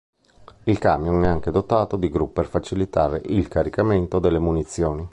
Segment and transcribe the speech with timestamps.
[0.63, 5.07] Il camion è anche dotato di gru per facilitare il caricamento delle munizioni.